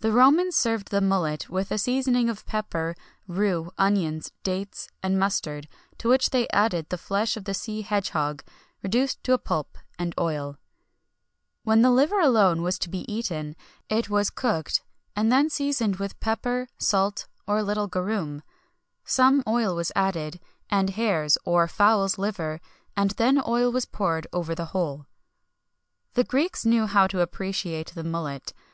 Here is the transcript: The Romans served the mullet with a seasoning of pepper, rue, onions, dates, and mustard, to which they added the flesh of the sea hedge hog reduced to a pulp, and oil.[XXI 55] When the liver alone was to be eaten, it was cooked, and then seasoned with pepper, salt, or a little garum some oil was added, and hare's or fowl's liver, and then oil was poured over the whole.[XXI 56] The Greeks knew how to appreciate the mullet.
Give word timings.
The 0.00 0.12
Romans 0.12 0.56
served 0.56 0.88
the 0.90 1.02
mullet 1.02 1.50
with 1.50 1.70
a 1.70 1.76
seasoning 1.76 2.30
of 2.30 2.46
pepper, 2.46 2.94
rue, 3.28 3.70
onions, 3.76 4.32
dates, 4.42 4.88
and 5.02 5.18
mustard, 5.18 5.68
to 5.98 6.08
which 6.08 6.30
they 6.30 6.48
added 6.54 6.88
the 6.88 6.96
flesh 6.96 7.36
of 7.36 7.44
the 7.44 7.52
sea 7.52 7.82
hedge 7.82 8.08
hog 8.16 8.42
reduced 8.82 9.22
to 9.24 9.34
a 9.34 9.38
pulp, 9.38 9.76
and 9.98 10.14
oil.[XXI 10.18 10.54
55] 10.56 10.62
When 11.64 11.82
the 11.82 11.90
liver 11.90 12.18
alone 12.18 12.62
was 12.62 12.78
to 12.78 12.88
be 12.88 13.04
eaten, 13.12 13.56
it 13.90 14.08
was 14.08 14.30
cooked, 14.30 14.82
and 15.14 15.30
then 15.30 15.50
seasoned 15.50 15.96
with 15.96 16.18
pepper, 16.18 16.68
salt, 16.78 17.26
or 17.46 17.58
a 17.58 17.62
little 17.62 17.88
garum 17.88 18.40
some 19.04 19.42
oil 19.46 19.76
was 19.76 19.92
added, 19.94 20.40
and 20.70 20.88
hare's 20.96 21.36
or 21.44 21.68
fowl's 21.68 22.16
liver, 22.16 22.62
and 22.96 23.10
then 23.20 23.42
oil 23.46 23.70
was 23.70 23.84
poured 23.84 24.26
over 24.32 24.54
the 24.54 24.64
whole.[XXI 24.72 25.04
56] 26.14 26.14
The 26.14 26.24
Greeks 26.24 26.64
knew 26.64 26.86
how 26.86 27.06
to 27.06 27.20
appreciate 27.20 27.88
the 27.94 28.02
mullet. 28.02 28.54